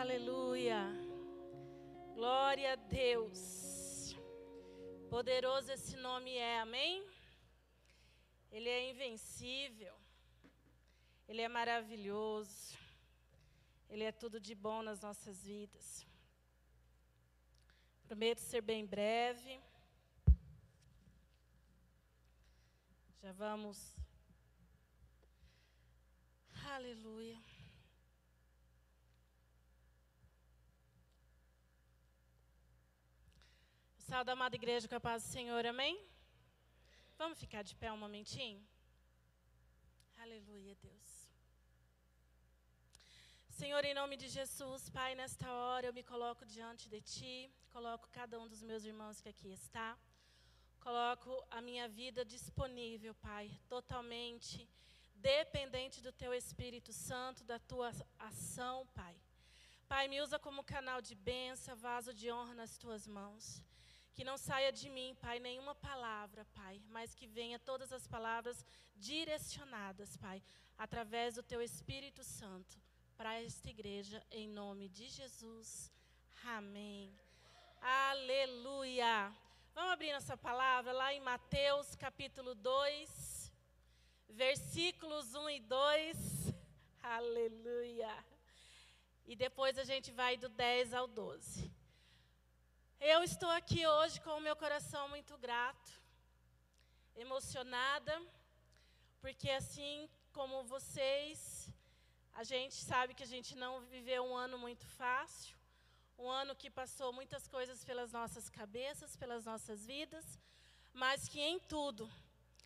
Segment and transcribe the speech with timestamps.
[0.00, 0.80] Aleluia.
[2.14, 4.14] Glória a Deus.
[5.10, 7.04] Poderoso esse nome é, amém?
[8.52, 9.92] Ele é invencível.
[11.26, 12.78] Ele é maravilhoso.
[13.90, 16.06] Ele é tudo de bom nas nossas vidas.
[18.06, 19.60] Prometo ser bem breve.
[23.20, 23.96] Já vamos.
[26.76, 27.47] Aleluia.
[34.10, 35.94] Salve, amada igreja, com a paz do Senhor, amém?
[37.18, 38.58] Vamos ficar de pé um momentinho?
[40.16, 41.10] Aleluia, Deus.
[43.50, 48.08] Senhor, em nome de Jesus, Pai, nesta hora eu me coloco diante de Ti, coloco
[48.08, 49.94] cada um dos meus irmãos que aqui está,
[50.80, 54.66] coloco a minha vida disponível, Pai, totalmente
[55.16, 59.14] dependente do Teu Espírito Santo, da Tua ação, Pai.
[59.86, 63.67] Pai, me usa como canal de bênção, vaso de honra nas Tuas mãos.
[64.18, 68.66] Que não saia de mim, Pai, nenhuma palavra, Pai, mas que venha todas as palavras
[68.96, 70.42] direcionadas, Pai,
[70.76, 72.76] através do Teu Espírito Santo
[73.16, 75.92] para esta igreja, em nome de Jesus.
[76.44, 77.16] Amém.
[77.80, 79.32] Aleluia.
[79.72, 83.52] Vamos abrir nossa palavra lá em Mateus capítulo 2,
[84.30, 86.54] versículos 1 e 2.
[87.04, 88.12] Aleluia.
[89.28, 91.77] E depois a gente vai do 10 ao 12.
[93.00, 95.90] Eu estou aqui hoje com o meu coração muito grato,
[97.14, 98.20] emocionada,
[99.20, 101.72] porque assim como vocês,
[102.34, 105.56] a gente sabe que a gente não viveu um ano muito fácil,
[106.18, 110.36] um ano que passou muitas coisas pelas nossas cabeças, pelas nossas vidas,
[110.92, 112.10] mas que em tudo,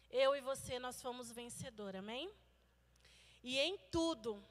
[0.09, 2.33] eu e você, nós fomos vencedor, amém?
[3.43, 4.43] E em tudo,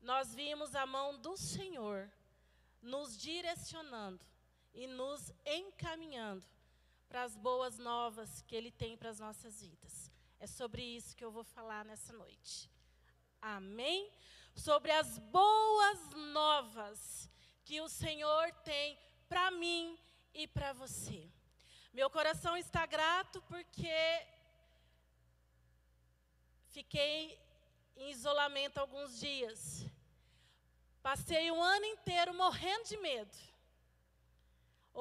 [0.00, 2.08] nós vimos a mão do Senhor
[2.80, 4.24] nos direcionando
[4.78, 6.46] e nos encaminhando
[7.08, 10.08] para as boas novas que Ele tem para as nossas vidas.
[10.38, 12.70] É sobre isso que eu vou falar nessa noite.
[13.42, 14.08] Amém?
[14.54, 15.98] Sobre as boas
[16.32, 17.28] novas
[17.64, 18.96] que o Senhor tem
[19.28, 19.98] para mim
[20.32, 21.28] e para você.
[21.92, 23.98] Meu coração está grato porque
[26.68, 27.36] fiquei
[27.96, 29.84] em isolamento alguns dias.
[31.02, 33.57] Passei um ano inteiro morrendo de medo.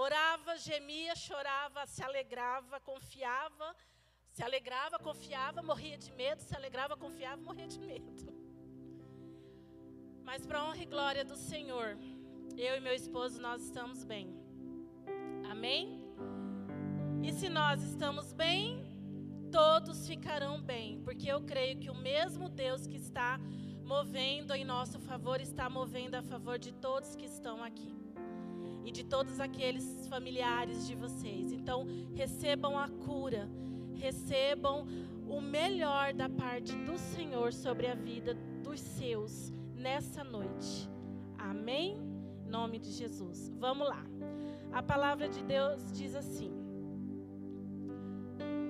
[0.05, 3.75] Orava, gemia, chorava, se alegrava, confiava
[4.37, 8.11] se alegrava, confiava, morria de medo, se alegrava, confiava, morria de medo.
[10.23, 11.97] Mas para honra e glória do Senhor,
[12.55, 14.27] eu e meu esposo nós estamos bem.
[15.49, 15.99] Amém?
[17.23, 18.85] E se nós estamos bem,
[19.51, 23.39] todos ficarão bem, porque eu creio que o mesmo Deus que está
[23.83, 28.06] movendo em nosso favor está movendo a favor de todos que estão aqui
[28.87, 31.51] e de todos aqueles familiares de vocês.
[31.51, 33.47] Então, recebam a cura
[33.97, 34.87] recebam
[35.27, 40.89] o melhor da parte do Senhor sobre a vida dos seus nessa noite.
[41.37, 41.97] Amém?
[42.45, 43.51] Em nome de Jesus.
[43.57, 44.05] Vamos lá.
[44.71, 46.51] A palavra de Deus diz assim: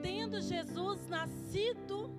[0.02, 2.10] Tendo Jesus nascido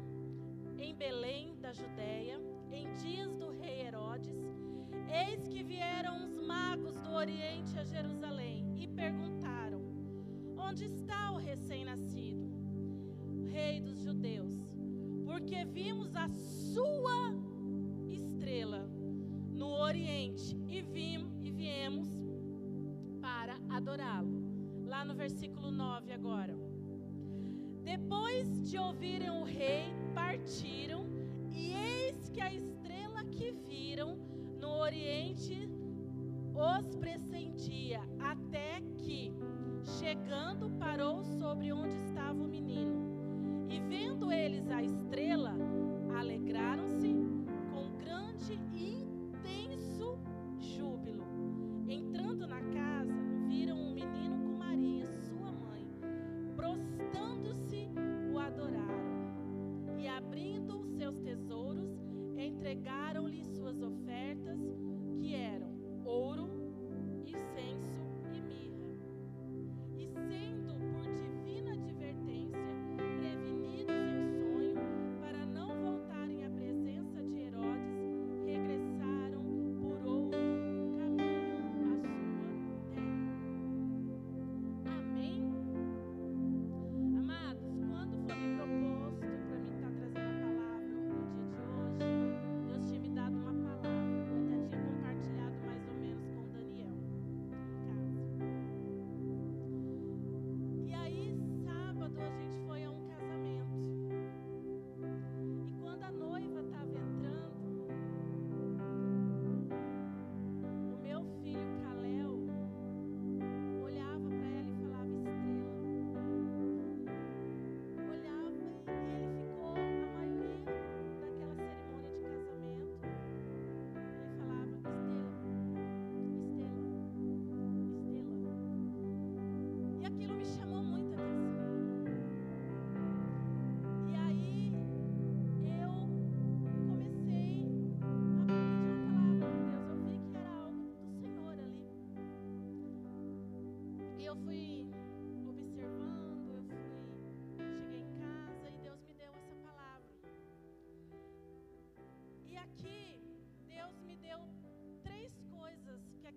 [0.78, 4.36] em Belém da Judéia, em dias do rei Herodes,
[5.10, 9.82] eis que vieram os magos do Oriente a Jerusalém e perguntaram:
[10.56, 12.50] Onde está o recém-nascido?
[13.46, 14.54] Rei dos Judeus,
[15.26, 17.34] porque vimos a sua
[18.08, 18.88] estrela
[19.52, 22.08] no Oriente e, vim, e viemos
[23.20, 24.42] para adorá-lo.
[24.86, 26.56] Lá no versículo 9 agora.
[27.82, 29.84] Depois de ouvirem o rei,
[30.14, 31.06] partiram,
[31.50, 34.16] e eis que a estrela que viram
[34.58, 35.77] no Oriente
[36.58, 39.32] os pressentia, até que,
[39.98, 43.66] chegando, parou sobre onde estava o menino.
[43.68, 45.54] E vendo eles a estrela,
[46.18, 46.97] alegraram-se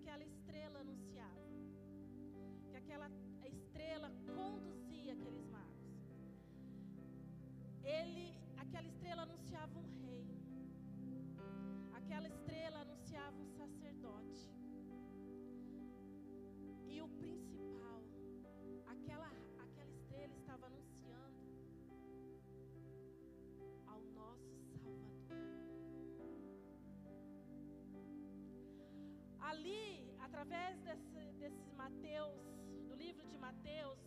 [0.02, 1.46] aquela estrela anunciava.
[2.68, 3.08] Que aquela
[3.44, 5.92] estrela conduzia aqueles magos.
[7.84, 8.26] Ele,
[8.56, 10.26] aquela estrela anunciava um rei.
[12.00, 14.50] Aquela estrela anunciava um sacerdote.
[16.88, 18.02] E o principal,
[18.94, 19.30] aquela,
[19.64, 21.40] aquela estrela estava anunciando
[23.86, 24.52] ao nosso
[24.82, 25.42] Salvador.
[29.50, 29.91] Ali,
[30.42, 32.42] através desse, desse Mateus,
[32.88, 34.00] do livro de Mateus,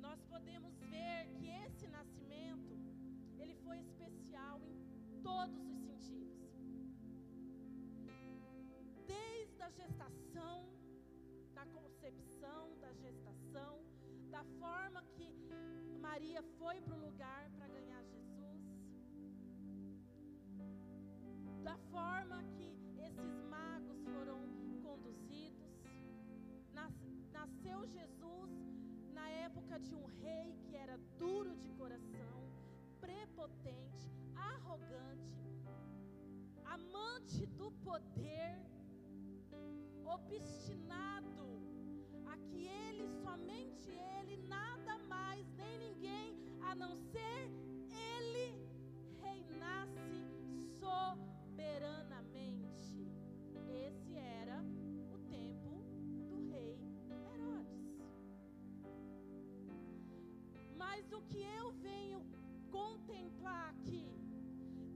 [0.00, 2.74] nós podemos ver que esse nascimento,
[3.38, 6.50] ele foi especial em todos os sentidos.
[9.06, 10.68] Desde a gestação,
[11.54, 13.84] da concepção, da gestação,
[14.30, 15.32] da forma que
[16.00, 17.09] Maria foi para o
[29.80, 32.36] de um rei que era duro de coração,
[33.00, 35.40] prepotente, arrogante,
[36.64, 38.58] amante do poder,
[40.04, 41.60] obstinado
[42.26, 43.90] a que ele, somente
[44.20, 47.50] ele, nada mais, nem ninguém, a não ser
[48.18, 48.46] ele,
[49.20, 50.00] reinasse
[50.78, 51.29] soberanamente.
[61.10, 62.24] Mas o que eu venho
[62.70, 64.06] contemplar aqui,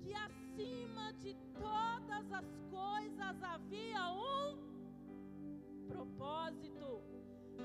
[0.01, 4.57] que acima de todas as coisas havia um
[5.89, 7.03] propósito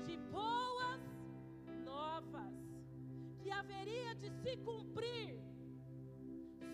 [0.04, 1.00] de boas
[1.84, 2.52] novas
[3.38, 5.38] que haveria de se cumprir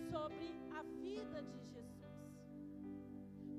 [0.09, 2.09] sobre a vida de Jesus.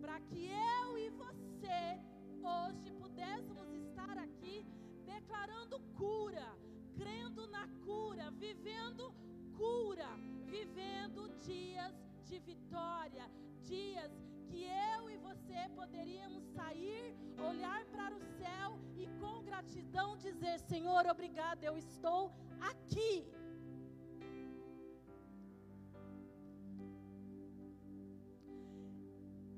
[0.00, 2.00] Para que eu e você
[2.42, 4.66] hoje pudéssemos estar aqui
[5.04, 6.57] declarando cura,
[6.98, 9.14] crendo na cura, vivendo
[9.56, 10.10] cura,
[10.54, 11.94] vivendo dias
[12.28, 13.24] de vitória,
[13.62, 14.12] dias
[14.48, 14.62] que
[14.94, 17.04] eu e você poderíamos sair,
[17.50, 22.32] olhar para o céu e com gratidão dizer: Senhor, obrigado, eu estou
[22.70, 23.26] aqui.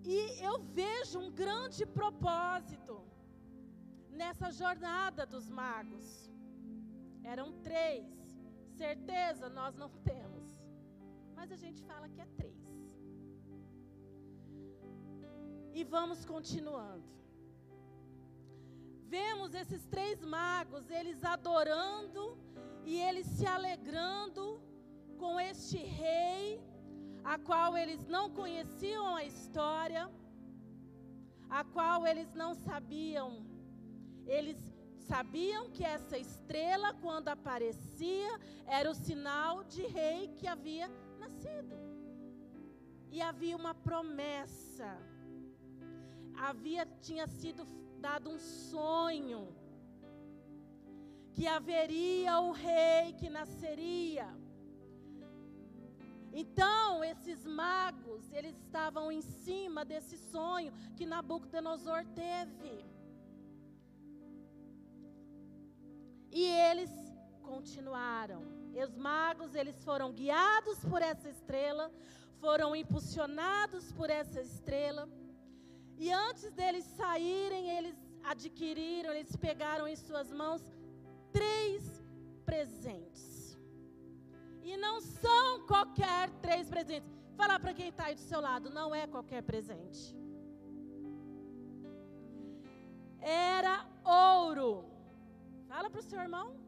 [0.04, 2.94] E eu vejo um grande propósito
[4.10, 6.29] nessa jornada dos magos.
[7.22, 8.06] Eram três.
[8.76, 10.44] Certeza nós não temos.
[11.34, 12.58] Mas a gente fala que é três.
[15.72, 17.08] E vamos continuando.
[19.06, 22.38] Vemos esses três magos, eles adorando
[22.84, 24.60] e eles se alegrando
[25.18, 26.62] com este rei,
[27.24, 30.10] a qual eles não conheciam a história,
[31.48, 33.44] a qual eles não sabiam.
[34.26, 34.69] Eles
[35.10, 38.32] sabiam que essa estrela, quando aparecia,
[38.78, 40.88] era o sinal de rei que havia
[41.22, 41.76] nascido.
[43.10, 44.90] E havia uma promessa.
[46.48, 47.64] Havia tinha sido
[48.06, 49.40] dado um sonho
[51.34, 54.28] que haveria um rei que nasceria.
[56.32, 62.89] Então, esses magos, eles estavam em cima desse sonho que Nabucodonosor teve.
[66.70, 66.90] Eles
[67.42, 68.40] continuaram.
[68.74, 71.90] E os magos, eles foram guiados por essa estrela,
[72.44, 75.08] foram impulsionados por essa estrela.
[75.98, 77.96] E antes deles saírem, eles
[78.32, 80.62] adquiriram, eles pegaram em suas mãos
[81.32, 81.82] três
[82.44, 83.58] presentes.
[84.62, 87.10] E não são qualquer três presentes.
[87.36, 90.14] Falar para quem está aí do seu lado, não é qualquer presente.
[93.20, 94.84] Era ouro.
[95.68, 96.59] Fala para o seu irmão.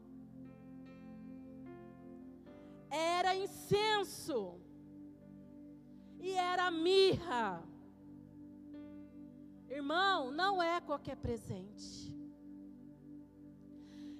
[2.93, 4.61] Era incenso.
[6.19, 7.63] E era mirra.
[9.67, 12.15] Irmão, não é qualquer presente.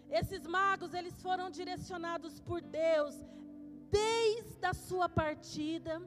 [0.10, 3.16] Esses magos, eles foram direcionados por Deus
[3.92, 6.02] desde a sua partida,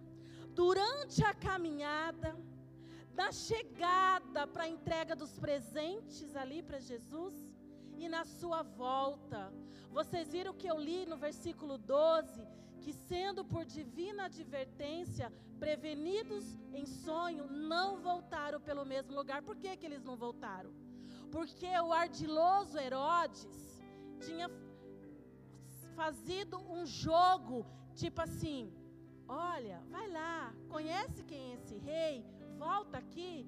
[0.50, 2.36] durante a caminhada,
[3.14, 7.34] na chegada para a entrega dos presentes ali para Jesus
[7.98, 9.52] e na sua volta.
[9.90, 12.46] Vocês viram que eu li no versículo 12
[12.86, 19.42] que sendo por divina advertência prevenidos em sonho, não voltaram pelo mesmo lugar.
[19.42, 20.72] Por que, que eles não voltaram?
[21.32, 23.82] Porque o ardiloso Herodes
[24.24, 24.48] tinha
[25.96, 28.72] fazido um jogo, tipo assim:
[29.26, 32.24] olha, vai lá, conhece quem é esse rei,
[32.56, 33.46] volta aqui,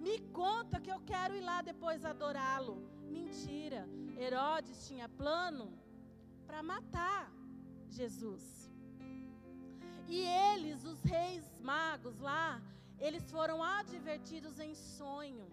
[0.00, 2.93] me conta que eu quero ir lá depois adorá-lo.
[3.10, 5.72] Mentira, Herodes tinha plano
[6.46, 7.32] para matar
[7.90, 8.70] Jesus.
[10.06, 12.60] E eles, os reis magos lá,
[12.98, 15.46] eles foram advertidos em sonho.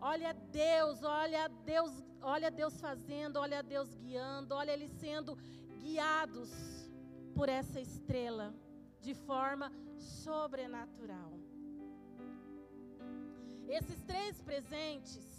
[0.00, 5.36] Olha Deus, olha Deus, olha Deus fazendo, olha Deus guiando, olha eles sendo
[5.78, 6.50] guiados
[7.34, 8.54] por essa estrela
[9.00, 11.32] de forma sobrenatural.
[13.68, 15.35] Esses três presentes,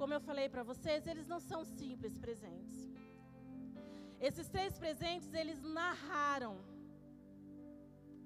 [0.00, 2.78] como eu falei para vocês, eles não são simples presentes.
[4.28, 6.54] Esses três presentes, eles narraram.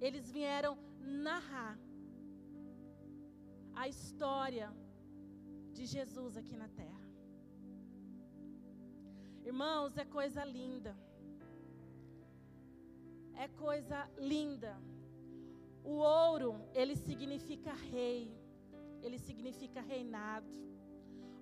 [0.07, 0.75] Eles vieram
[1.29, 1.79] narrar
[3.83, 4.69] a história
[5.76, 7.02] de Jesus aqui na terra.
[9.45, 10.95] Irmãos, é coisa linda.
[13.45, 14.73] É coisa linda.
[15.85, 15.95] O
[16.26, 18.21] ouro, ele significa rei.
[19.02, 20.62] Ele significa reinado.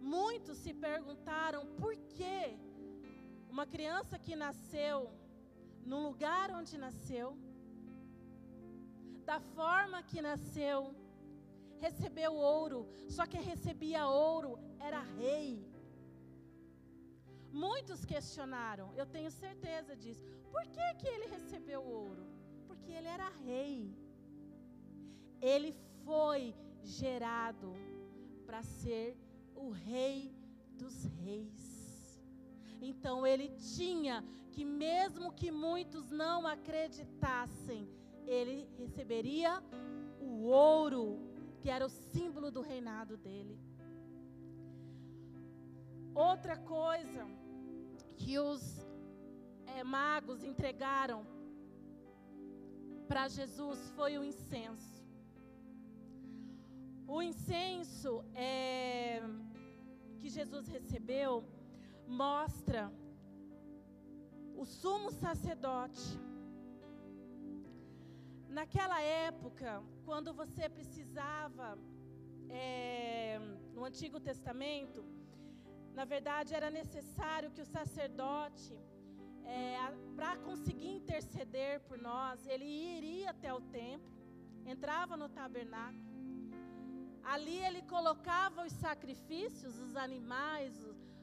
[0.00, 2.57] Muitos se perguntaram por que
[3.50, 5.11] uma criança que nasceu
[5.85, 7.37] no lugar onde nasceu,
[9.25, 10.95] da forma que nasceu,
[11.78, 15.66] recebeu ouro, só que recebia ouro era rei.
[17.52, 20.25] Muitos questionaram, eu tenho certeza disso.
[20.50, 22.26] Por que, que ele recebeu ouro?
[22.66, 23.97] Porque ele era rei.
[25.40, 25.73] Ele
[26.04, 27.75] foi gerado
[28.47, 29.16] para ser
[29.67, 30.35] o rei
[30.81, 31.61] dos reis.
[32.81, 37.88] Então ele tinha que, mesmo que muitos não acreditassem,
[38.26, 39.62] ele receberia
[40.21, 41.05] o ouro,
[41.61, 43.59] que era o símbolo do reinado dele.
[46.14, 47.26] Outra coisa
[48.17, 48.62] que os
[49.67, 51.21] é, magos entregaram
[53.09, 55.00] para Jesus foi o incenso.
[57.07, 59.21] O incenso é,
[60.20, 61.32] que Jesus recebeu
[62.06, 62.82] mostra
[64.62, 66.08] o sumo sacerdote.
[68.58, 71.78] Naquela época, quando você precisava,
[72.48, 73.38] é,
[73.74, 75.00] no Antigo Testamento,
[75.98, 78.74] na verdade era necessário que o sacerdote,
[79.44, 79.76] é,
[80.16, 84.12] para conseguir interceder por nós, ele iria até o templo,
[84.66, 86.10] entrava no tabernáculo,
[87.24, 90.72] ali ele colocava os sacrifícios, os animais,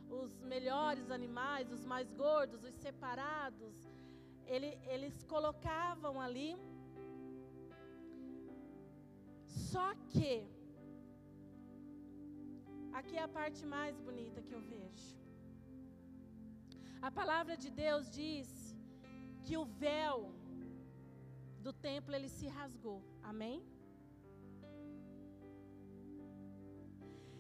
[0.10, 3.76] os, melhores animais, os mais gordos, os separados,
[4.46, 6.56] ele, eles colocavam ali.
[9.46, 10.48] Só que,
[12.94, 15.18] aqui é a parte mais bonita que eu vejo.
[17.02, 18.76] A palavra de Deus diz
[19.44, 20.32] que o véu
[21.62, 23.02] do templo ele se rasgou.
[23.22, 23.62] Amém?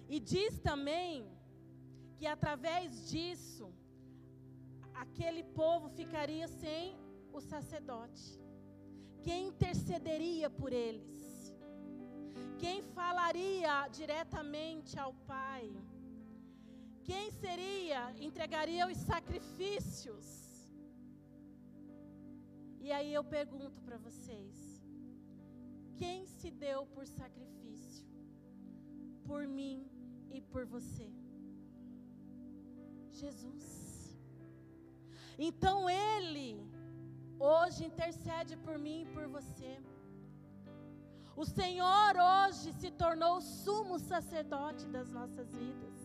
[0.09, 1.13] E diz também
[2.17, 3.67] que através disso,
[4.93, 6.95] aquele povo ficaria sem
[7.31, 8.25] o sacerdote.
[9.21, 11.53] Quem intercederia por eles?
[12.57, 15.65] Quem falaria diretamente ao Pai?
[17.03, 20.25] Quem seria, entregaria os sacrifícios?
[22.79, 24.55] E aí eu pergunto para vocês:
[25.97, 28.07] quem se deu por sacrifício?
[29.25, 29.77] Por mim
[30.31, 31.10] e por você?
[33.12, 34.17] Jesus.
[35.38, 36.60] Então Ele
[37.39, 39.79] hoje intercede por mim e por você.
[41.36, 45.96] O Senhor hoje se tornou o sumo sacerdote das nossas vidas.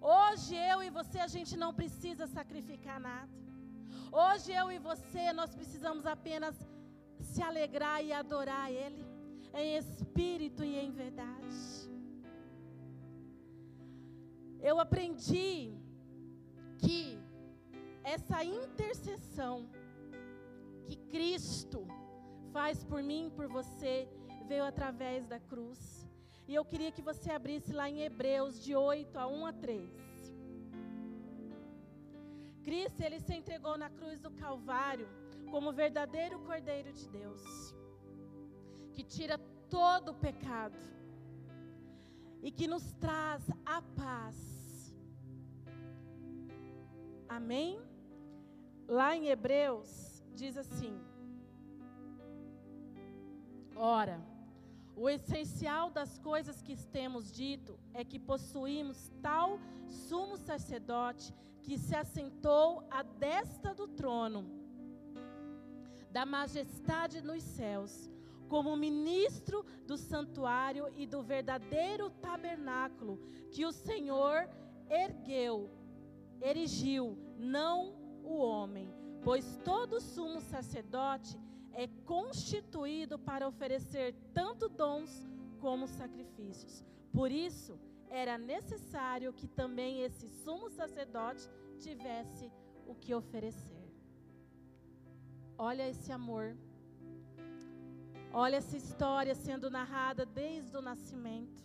[0.00, 3.30] Hoje eu e você, a gente não precisa sacrificar nada.
[4.10, 6.56] Hoje eu e você, nós precisamos apenas
[7.20, 9.04] se alegrar e adorar Ele,
[9.54, 11.79] em espírito e em verdade.
[14.62, 15.74] Eu aprendi
[16.78, 17.18] que
[18.04, 19.68] essa intercessão
[20.86, 21.86] que Cristo
[22.52, 24.08] faz por mim por você
[24.46, 26.06] veio através da cruz.
[26.46, 29.88] E eu queria que você abrisse lá em Hebreus de 8 a 1 a 3.
[32.62, 35.08] Cristo, ele se entregou na cruz do Calvário
[35.50, 37.42] como verdadeiro Cordeiro de Deus,
[38.92, 39.38] que tira
[39.68, 40.78] todo o pecado
[42.42, 44.50] e que nos traz a paz
[47.28, 47.80] Amém?
[48.88, 51.00] Lá em Hebreus diz assim:
[53.76, 54.20] Ora,
[55.02, 61.32] O essencial das coisas que temos dito é que possuímos tal sumo sacerdote
[61.62, 64.44] que se assentou à destra do trono
[66.10, 68.10] da majestade nos céus,
[68.50, 73.14] como ministro do santuário e do verdadeiro tabernáculo
[73.52, 74.48] que o Senhor
[74.90, 75.70] ergueu,
[76.42, 78.92] erigiu, não o homem,
[79.22, 81.38] pois todo sumo sacerdote
[81.72, 85.24] é constituído para oferecer tanto dons
[85.60, 86.84] como sacrifícios.
[87.12, 87.78] Por isso,
[88.08, 92.50] era necessário que também esse sumo sacerdote tivesse
[92.84, 93.88] o que oferecer.
[95.56, 96.56] Olha esse amor.
[98.32, 101.60] Olha essa história sendo narrada desde o nascimento.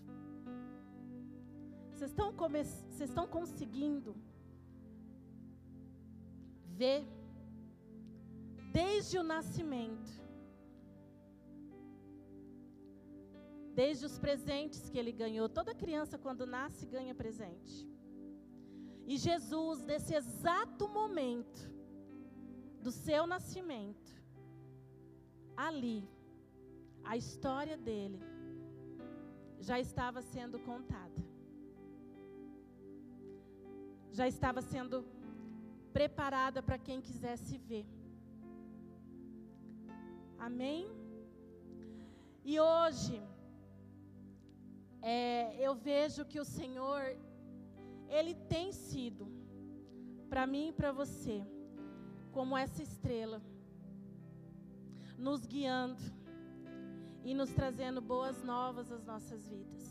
[1.91, 4.15] Vocês estão, Vocês estão conseguindo
[6.65, 7.05] ver
[8.71, 10.11] desde o nascimento,
[13.73, 15.47] desde os presentes que ele ganhou.
[15.47, 17.87] Toda criança, quando nasce, ganha presente.
[19.05, 21.71] E Jesus, nesse exato momento
[22.81, 24.11] do seu nascimento,
[25.55, 26.03] ali,
[27.05, 28.19] a história dele
[29.67, 31.21] já estava sendo contada.
[34.11, 35.05] Já estava sendo
[35.93, 37.85] preparada para quem quisesse ver.
[40.47, 40.87] Amém?
[42.43, 43.21] E hoje,
[45.01, 47.03] é, eu vejo que o Senhor,
[48.17, 49.25] Ele tem sido,
[50.29, 51.37] para mim e para você,
[52.31, 53.41] como essa estrela,
[55.17, 56.03] nos guiando
[57.29, 59.85] e nos trazendo boas novas às nossas vidas.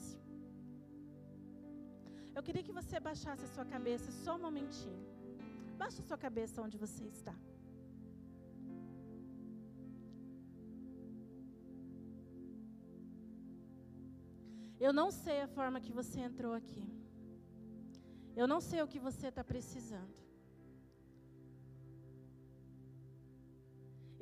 [2.37, 5.03] Eu queria que você baixasse a sua cabeça só um momentinho.
[5.83, 7.35] Baixa a sua cabeça onde você está.
[14.87, 16.85] Eu não sei a forma que você entrou aqui.
[18.40, 20.16] Eu não sei o que você está precisando.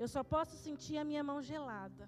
[0.02, 2.06] Eu só posso sentir a minha mão gelada.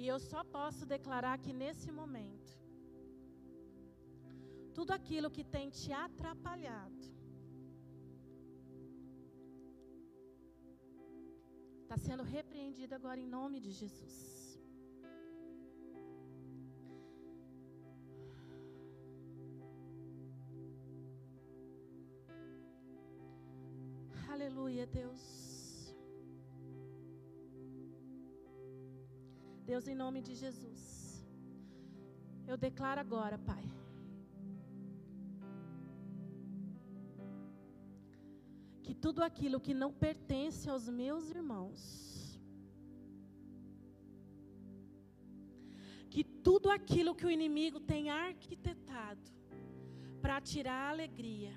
[0.00, 2.52] E eu só posso declarar que nesse momento,
[4.76, 7.02] tudo aquilo que tem te atrapalhado,
[11.82, 14.18] está sendo repreendido agora em nome de Jesus.
[24.32, 25.49] Aleluia, Deus.
[29.80, 30.80] Deus, em nome de Jesus,
[32.50, 33.64] eu declaro agora, Pai,
[38.84, 41.80] que tudo aquilo que não pertence aos meus irmãos,
[46.14, 49.30] que tudo aquilo que o inimigo tem arquitetado
[50.20, 51.54] para tirar a alegria,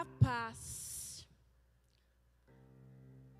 [0.00, 0.60] a paz,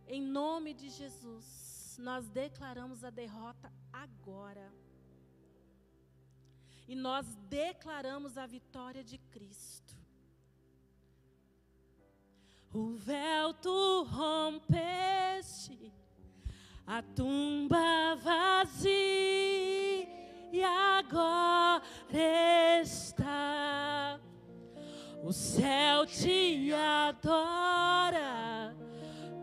[0.07, 1.70] em nome de Jesus,
[2.01, 4.73] nós declaramos a derrota agora.
[6.89, 9.97] E nós declaramos a vitória de Cristo.
[12.73, 15.93] O véu tu rompeste,
[16.87, 18.91] a tumba vazia
[20.53, 21.83] e agora
[22.81, 24.21] está.
[25.23, 28.60] O céu te adora,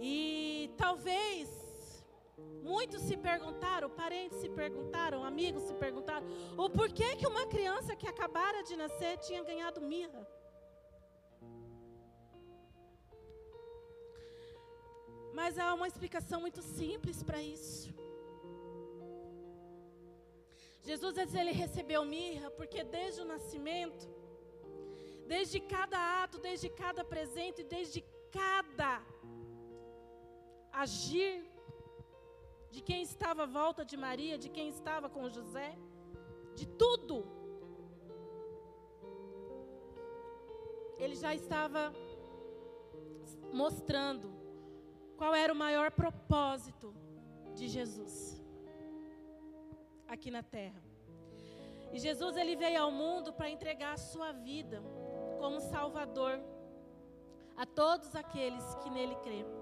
[0.00, 1.57] E talvez
[2.62, 6.26] muitos se perguntaram, parentes se perguntaram, amigos se perguntaram,
[6.64, 10.26] o porquê que uma criança que acabara de nascer tinha ganhado mirra.
[15.38, 17.88] Mas há uma explicação muito simples para isso.
[20.88, 24.04] Jesus ele recebeu mirra porque desde o nascimento,
[25.26, 28.00] desde cada ato, desde cada presente, desde
[28.38, 28.92] cada
[30.72, 31.34] agir
[32.70, 35.76] de quem estava à volta de Maria, de quem estava com José,
[36.54, 37.26] de tudo.
[40.98, 41.92] Ele já estava
[43.52, 44.30] mostrando
[45.16, 46.94] qual era o maior propósito
[47.54, 48.42] de Jesus
[50.06, 50.82] aqui na terra.
[51.92, 54.82] E Jesus ele veio ao mundo para entregar a sua vida
[55.38, 56.38] como Salvador
[57.56, 59.57] a todos aqueles que nele crêem.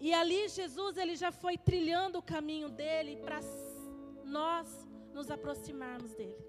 [0.00, 3.40] E ali Jesus ele já foi trilhando o caminho dele para
[4.24, 4.66] nós
[5.12, 6.44] nos aproximarmos dele.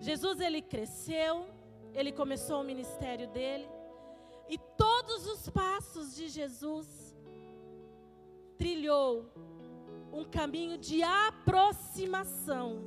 [0.00, 1.48] Jesus ele cresceu,
[1.92, 3.68] ele começou o ministério dele
[4.48, 7.16] e todos os passos de Jesus
[8.56, 9.26] trilhou
[10.12, 12.82] um caminho de aproximação.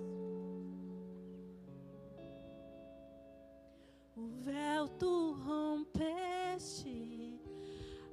[4.16, 6.90] O véu tu rompeste,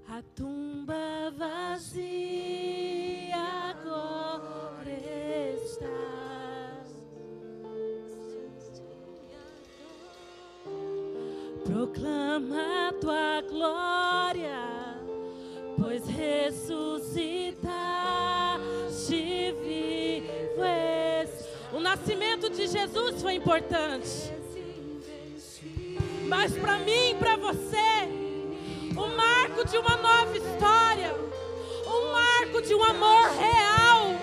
[0.09, 3.37] a tumba vazia
[3.71, 4.91] agora
[5.65, 5.87] está.
[11.65, 14.99] Proclama tua glória,
[15.77, 17.87] pois ressuscitar
[21.77, 24.33] o nascimento de Jesus foi importante.
[26.27, 27.96] Mas para mim para você,
[28.97, 31.15] o marco de uma nova história,
[31.85, 34.15] o marco de um amor real,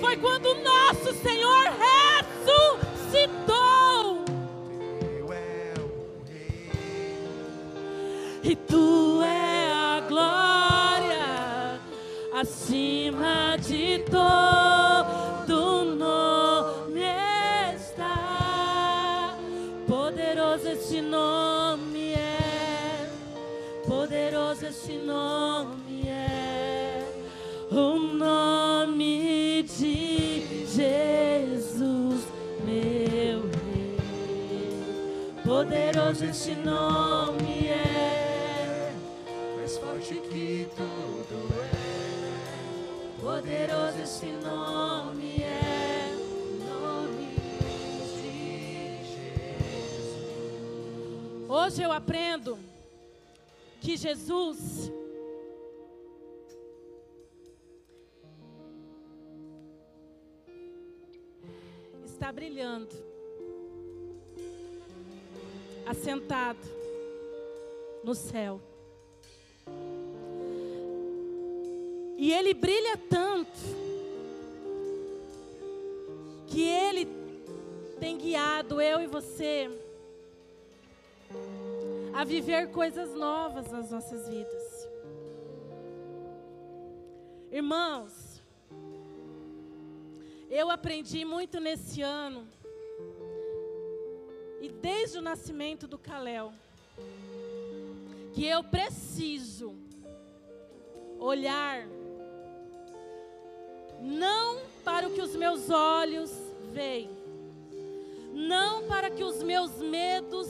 [0.00, 1.64] foi quando o nosso Senhor
[2.86, 4.24] ressuscitou.
[8.42, 11.80] E tu é a glória
[12.32, 14.77] acima de todo
[35.98, 38.94] Poderoso esse nome é,
[39.56, 43.20] mais forte que tudo é.
[43.20, 46.14] poderoso esse nome é,
[46.70, 47.34] nome
[48.14, 48.30] de
[48.78, 49.50] Jesus.
[51.48, 52.56] Hoje eu aprendo
[53.80, 54.92] que Jesus
[62.04, 62.94] está brilhando,
[65.88, 66.58] assentado
[68.04, 68.60] no céu.
[72.18, 73.58] E ele brilha tanto
[76.46, 77.08] que ele
[77.98, 79.70] tem guiado eu e você
[82.12, 84.88] a viver coisas novas nas nossas vidas.
[87.50, 88.42] Irmãos,
[90.50, 92.46] eu aprendi muito nesse ano
[94.60, 96.52] e desde o nascimento do Caléu
[98.34, 99.74] que eu preciso
[101.18, 101.86] olhar
[104.00, 106.30] não para o que os meus olhos
[106.72, 107.10] veem,
[108.32, 110.46] não para que os meus medos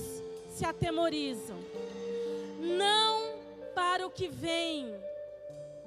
[0.50, 1.56] se atemorizam,
[2.60, 3.38] não
[3.74, 4.94] para o que vem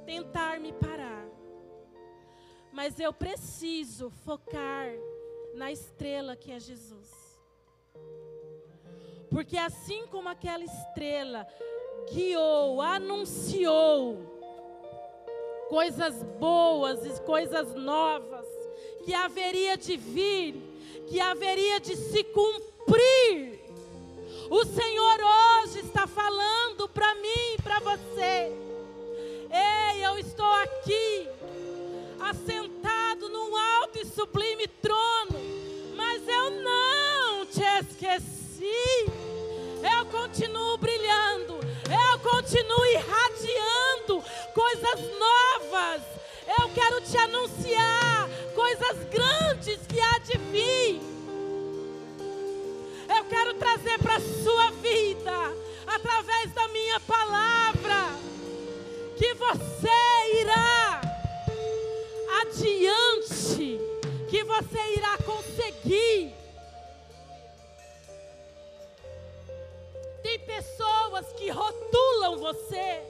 [0.06, 1.28] tentar me parar,
[2.72, 4.90] mas eu preciso focar
[5.54, 7.21] na estrela que é Jesus.
[9.30, 11.48] Porque assim como aquela estrela
[12.12, 14.18] guiou, anunciou,
[15.70, 18.46] coisas boas e coisas novas
[19.06, 20.56] que haveria de vir,
[21.08, 23.62] que haveria de se cumprir.
[24.50, 28.52] O Senhor hoje está falando para mim e para você.
[29.50, 31.30] Ei, eu estou aqui,
[32.20, 35.31] assentado num alto e sublime trono,
[38.16, 39.12] esqueci.
[39.98, 46.12] Eu continuo brilhando, eu continuo irradiando coisas novas
[46.74, 51.02] quero te anunciar coisas grandes que há de vir.
[53.16, 58.16] Eu quero trazer para a sua vida, através da minha palavra,
[59.18, 61.02] que você irá
[62.42, 63.80] adiante,
[64.30, 66.41] que você irá conseguir.
[70.32, 73.02] Tem pessoas que rotulam você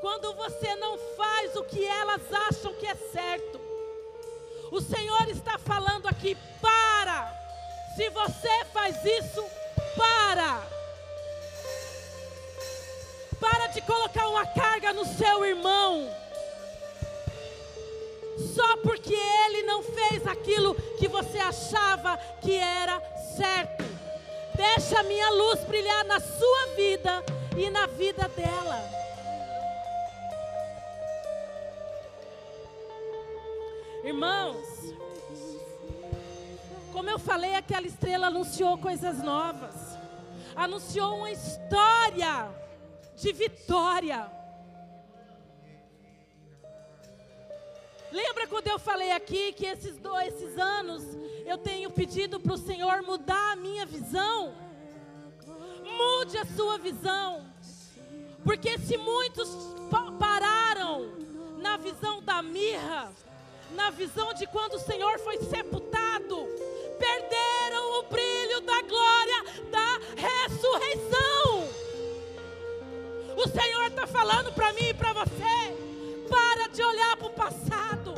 [0.00, 3.60] quando você não faz o que elas acham que é certo.
[4.70, 7.34] O Senhor está falando aqui: para.
[7.96, 9.44] Se você faz isso,
[9.96, 10.62] para.
[13.40, 16.08] Para de colocar uma carga no seu irmão.
[18.54, 23.02] Só porque ele não fez aquilo que você achava que era
[23.36, 23.85] certo.
[24.56, 27.22] Deixa a minha luz brilhar na sua vida
[27.56, 28.82] e na vida dela.
[34.02, 34.94] Irmãos,
[36.92, 39.74] como eu falei, aquela estrela anunciou coisas novas,
[40.54, 42.48] anunciou uma história
[43.16, 44.30] de vitória.
[48.12, 51.02] Lembra quando eu falei aqui que esses dois esses anos
[51.44, 54.54] eu tenho pedido para o Senhor mudar a minha visão?
[55.84, 57.46] Mude a sua visão,
[58.44, 59.48] porque se muitos
[60.18, 61.12] pararam
[61.58, 63.12] na visão da mirra,
[63.70, 66.46] na visão de quando o Senhor foi sepultado,
[66.98, 71.68] perderam o brilho da glória da ressurreição.
[73.36, 75.76] O Senhor está falando para mim e para você:
[76.28, 78.14] para de olhar passado.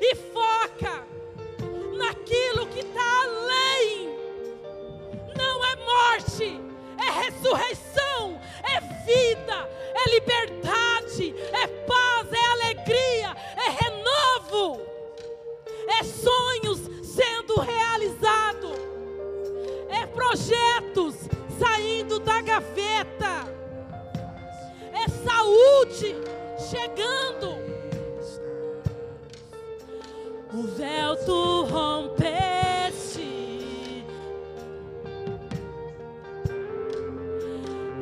[0.00, 1.04] E foca
[1.96, 4.16] naquilo que está além.
[5.36, 6.60] Não é morte,
[6.98, 14.82] é ressurreição, é vida, é liberdade, é paz, é alegria, é renovo,
[15.88, 18.78] é sonhos sendo realizados,
[19.90, 21.14] é projetos
[21.58, 23.46] saindo da gaveta,
[24.92, 26.16] é saúde
[26.70, 27.56] chegando.
[30.52, 33.36] O véu tu rompeste.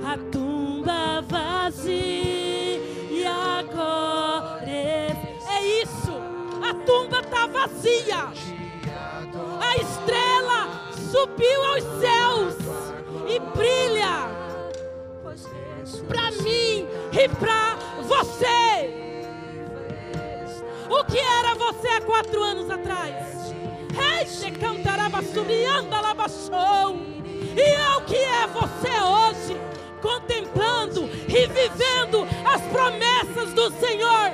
[0.07, 6.13] a tumba vazia agora é isso.
[6.63, 8.29] A tumba está vazia.
[9.61, 10.69] A estrela
[11.11, 12.55] subiu aos céus
[13.27, 14.29] e brilha
[16.09, 17.74] para mim e para
[18.05, 18.95] você.
[20.89, 23.55] O que era você há quatro anos atrás?
[24.19, 25.95] Ei, se cantará subiando
[27.57, 29.75] E é o que é você hoje?
[30.05, 34.33] contemplando e vivendo as promessas do Senhor.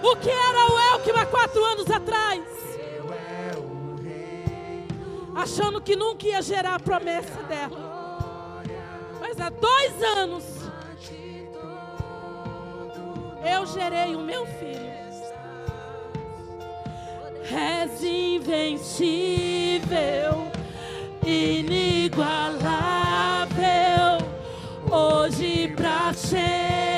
[0.00, 2.40] O que era o Elkim há quatro anos atrás?
[5.34, 8.62] Achando que nunca ia gerar a promessa dela.
[9.20, 10.44] Mas há dois anos
[13.44, 14.90] eu gerei o meu filho.
[17.52, 19.16] És invencível,
[21.26, 22.30] inigualável
[24.90, 26.89] hoje para sempre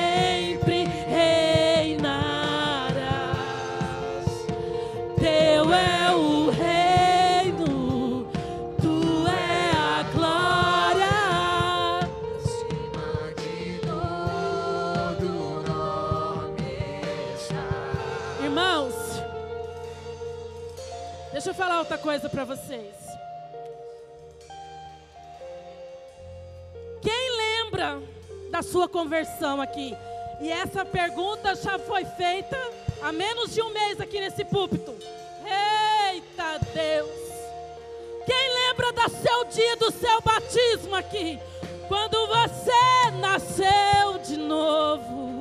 [21.82, 23.12] outra coisa para vocês.
[28.52, 29.96] da sua conversão aqui.
[30.40, 32.56] E essa pergunta já foi feita
[33.02, 34.94] há menos de um mês aqui nesse púlpito.
[36.10, 37.10] Eita Deus!
[38.26, 41.40] Quem lembra do seu dia do seu batismo aqui?
[41.88, 45.31] Quando você nasceu de novo.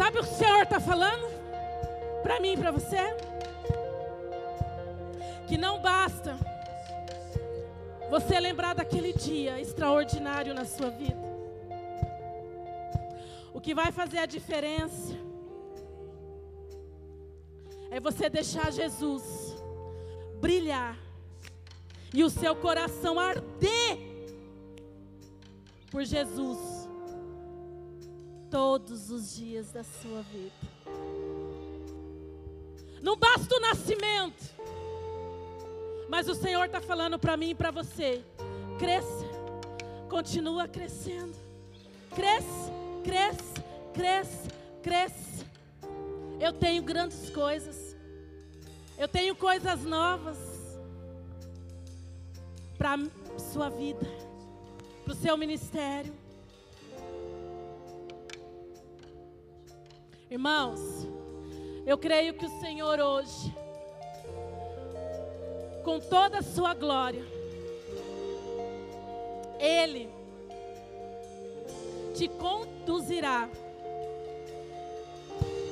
[0.00, 1.28] Sabe o que o Senhor está falando?
[2.22, 2.96] Para mim e para você?
[5.46, 6.38] Que não basta
[8.08, 11.20] você lembrar daquele dia extraordinário na sua vida.
[13.52, 15.12] O que vai fazer a diferença
[17.90, 19.54] é você deixar Jesus
[20.40, 20.96] brilhar
[22.14, 23.98] e o seu coração arder
[25.90, 26.79] por Jesus
[28.50, 30.52] todos os dias da sua vida.
[33.00, 34.50] Não basta o nascimento.
[36.08, 38.24] Mas o Senhor está falando para mim e para você:
[38.78, 39.24] cresça,
[40.08, 41.34] continua crescendo.
[42.14, 42.72] Cresce,
[43.04, 43.54] cresce,
[43.94, 44.48] cresce,
[44.82, 45.46] cresce.
[46.40, 47.96] Eu tenho grandes coisas.
[48.98, 50.36] Eu tenho coisas novas
[52.76, 52.98] para
[53.52, 54.06] sua vida,
[55.04, 56.12] para o seu ministério.
[60.30, 60.78] Irmãos,
[61.84, 63.52] eu creio que o Senhor hoje,
[65.82, 67.24] com toda a sua glória,
[69.58, 70.08] Ele
[72.14, 73.48] te conduzirá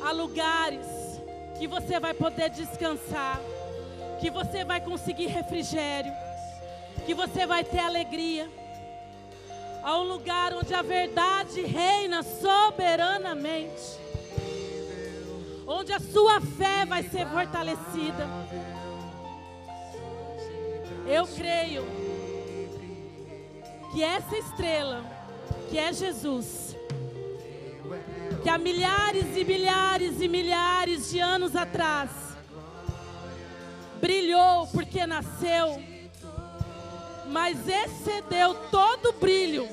[0.05, 0.89] a lugares
[1.57, 3.41] que você vai poder descansar,
[4.21, 6.13] que você vai conseguir refrigério,
[7.07, 8.51] que você vai ter alegria,
[9.85, 14.08] a um lugar onde a verdade reina soberanamente
[15.71, 18.27] onde a sua fé vai ser fortalecida.
[21.07, 21.85] Eu creio
[23.93, 25.05] que essa estrela,
[25.69, 26.75] que é Jesus,
[28.43, 32.11] que há milhares e milhares e milhares de anos atrás,
[34.01, 35.83] brilhou porque nasceu,
[37.29, 39.69] mas excedeu todo o brilho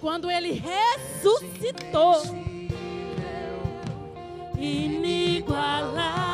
[0.00, 2.45] quando ele ressuscitou
[4.58, 6.25] inigualável,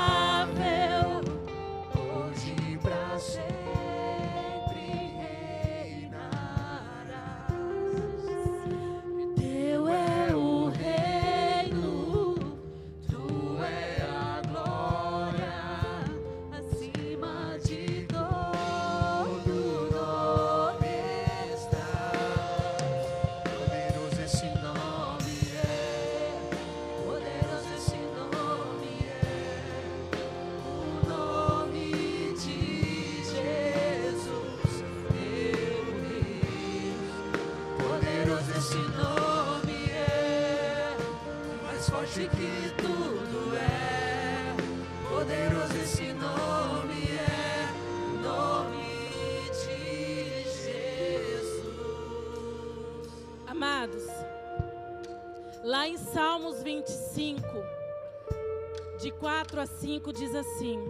[59.53, 60.81] 4 a 5, diz assim: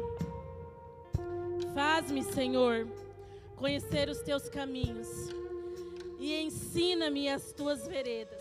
[1.75, 2.87] Faz-me, Senhor,
[3.57, 5.09] conhecer os teus caminhos
[6.21, 8.41] e ensina-me as tuas veredas.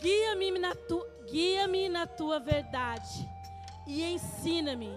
[0.00, 3.28] Guia-me na, tu, guia-me na tua verdade
[3.84, 4.96] e ensina-me,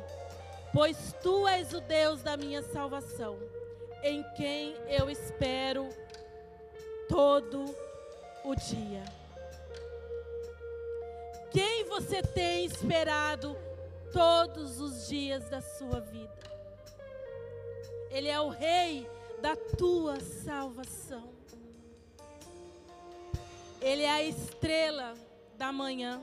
[0.71, 3.39] pois tu és o Deus da minha salvação,
[4.03, 5.89] em quem eu espero
[7.09, 7.65] todo
[8.43, 9.03] o dia.
[11.49, 13.57] Quem você tem esperado
[14.11, 16.37] todos os dias da sua vida?
[18.09, 19.09] Ele é o Rei
[19.41, 21.29] da tua salvação.
[23.81, 25.13] Ele é a estrela
[25.57, 26.21] da manhã.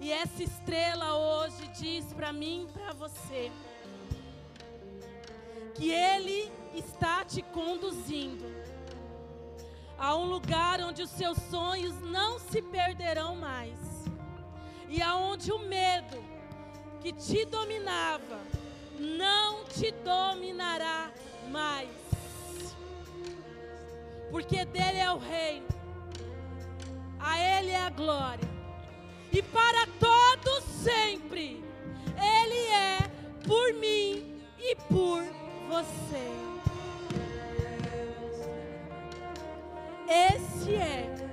[0.00, 3.50] E essa estrela hoje diz para mim e para você
[5.74, 8.44] que Ele está te conduzindo
[9.98, 13.78] a um lugar onde os seus sonhos não se perderão mais.
[14.88, 16.22] E aonde o medo
[17.00, 18.40] que te dominava
[18.98, 21.10] não te dominará
[21.50, 21.88] mais.
[24.30, 25.66] Porque dele é o reino.
[27.18, 28.48] A ele é a glória.
[29.32, 31.62] E para todos sempre
[32.16, 32.98] ele é
[33.46, 35.22] por mim e por
[35.68, 36.57] você.
[40.74, 41.28] É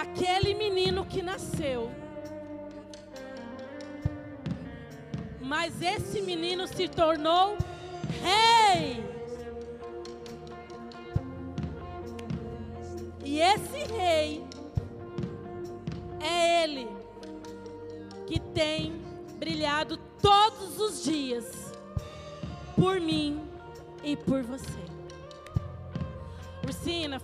[0.00, 1.90] aquele menino que nasceu.
[5.40, 7.56] Mas esse menino se tornou
[8.22, 9.04] rei.
[13.24, 14.44] E esse rei
[16.20, 16.88] é ele
[18.26, 18.92] que tem
[19.38, 21.72] brilhado todos os dias
[22.76, 23.40] por mim
[24.02, 24.99] e por você.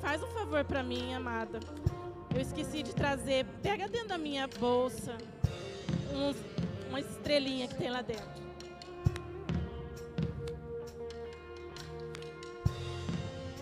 [0.01, 1.59] Faz um favor para mim, amada.
[2.33, 5.17] Eu esqueci de trazer, pega dentro da minha bolsa
[6.15, 6.37] uns-
[6.89, 8.25] uma estrelinha que tem lá dentro.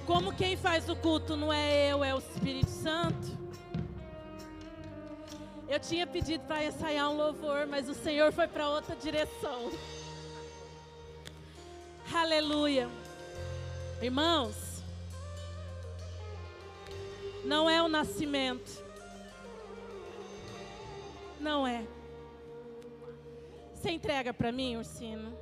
[0.04, 3.26] Como quem faz o culto não é eu, é o Espírito Santo.
[5.66, 9.72] Eu tinha pedido para ensaiar um louvor, mas o Senhor foi para outra direção.
[12.14, 12.90] Aleluia.
[14.02, 14.63] Irmãos,
[17.44, 18.82] não é o nascimento.
[21.38, 21.84] Não é.
[23.74, 25.36] Você entrega para mim, Ursino?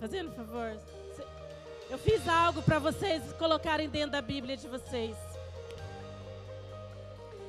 [0.00, 0.78] Fazendo favor.
[1.90, 5.16] Eu fiz algo para vocês colocarem dentro da Bíblia de vocês.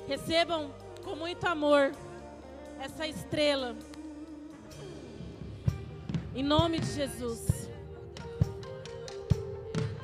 [0.06, 0.70] Recebam
[1.04, 1.92] com muito amor
[2.78, 3.76] essa estrela.
[6.34, 7.68] Em nome de Jesus.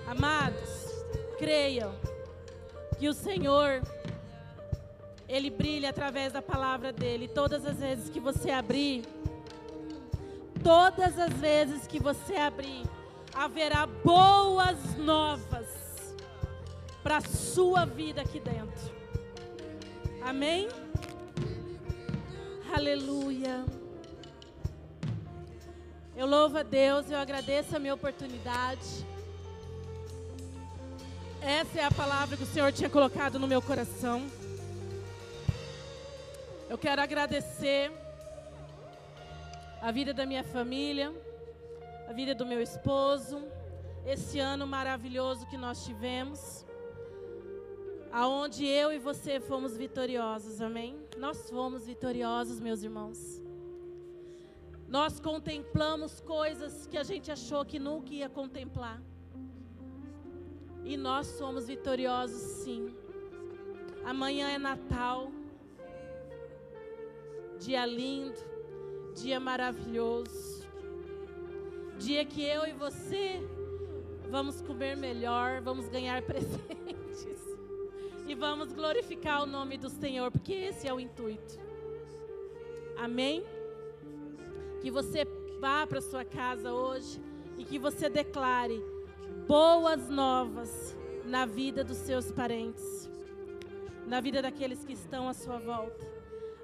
[0.07, 0.71] Amados,
[1.39, 1.95] creiam
[2.99, 3.83] que o Senhor
[5.29, 7.29] ele brilha através da palavra dele.
[7.29, 9.05] Todas as vezes que você abrir,
[10.63, 12.83] todas as vezes que você abrir,
[13.35, 15.67] haverá boas novas
[17.03, 18.95] para sua vida aqui dentro.
[20.23, 20.69] Amém?
[22.75, 23.65] Aleluia.
[26.17, 29.07] Eu louvo a Deus, eu agradeço a minha oportunidade.
[31.41, 34.27] Essa é a palavra que o Senhor tinha colocado no meu coração.
[36.69, 37.93] Eu quero agradecer
[39.81, 41.13] a vida da minha família,
[42.09, 43.45] a vida do meu esposo,
[44.05, 46.65] esse ano maravilhoso que nós tivemos,
[48.11, 50.99] aonde eu e você fomos vitoriosos, amém?
[51.19, 53.41] Nós fomos vitoriosos, meus irmãos.
[54.89, 59.01] Nós contemplamos coisas que a gente achou que nunca ia contemplar.
[60.87, 62.95] E nós somos vitoriosos, sim.
[64.05, 65.33] Amanhã é Natal.
[67.59, 68.39] Dia lindo,
[69.13, 70.65] dia maravilhoso.
[71.99, 73.43] Dia que eu e você
[74.31, 77.43] vamos comer melhor, vamos ganhar presentes
[78.29, 81.59] e vamos glorificar o nome do Senhor, porque esse é o intuito.
[82.97, 83.45] Amém?
[84.81, 85.25] Que você
[85.59, 87.21] vá para sua casa hoje
[87.59, 88.81] e que você declare
[89.47, 93.09] boas novas na vida dos seus parentes,
[94.07, 96.05] na vida daqueles que estão à sua volta.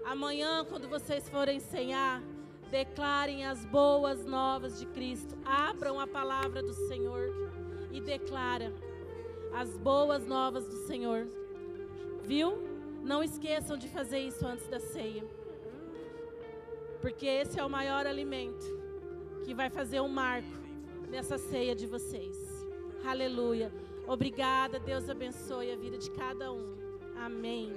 [0.04, 2.20] Amanhã, quando vocês forem cear,
[2.72, 5.36] declarem as boas novas de Cristo.
[5.44, 7.28] Abram a palavra do Senhor
[7.92, 8.72] e declara
[9.54, 11.28] as boas novas do Senhor.
[12.24, 12.66] Viu?
[13.02, 15.24] Não esqueçam de fazer isso antes da ceia.
[17.00, 18.66] Porque esse é o maior alimento
[19.44, 20.58] que vai fazer um marco
[21.08, 22.41] nessa ceia de vocês.
[23.04, 23.72] Aleluia.
[24.06, 26.74] Obrigada, Deus abençoe a vida de cada um.
[27.16, 27.72] Amém.